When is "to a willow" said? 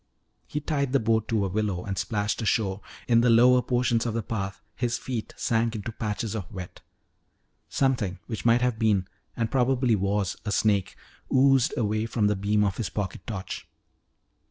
1.27-1.83